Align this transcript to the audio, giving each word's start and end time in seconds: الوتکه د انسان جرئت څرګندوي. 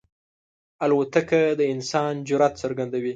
الوتکه 0.85 1.41
د 1.59 1.61
انسان 1.73 2.13
جرئت 2.27 2.53
څرګندوي. 2.63 3.09